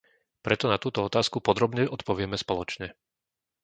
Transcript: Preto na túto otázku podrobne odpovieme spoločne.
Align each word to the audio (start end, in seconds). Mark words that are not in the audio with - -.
Preto 0.45 0.65
na 0.71 0.77
túto 0.83 0.99
otázku 1.09 1.37
podrobne 1.47 1.83
odpovieme 1.95 2.33
spoločne. 2.43 2.87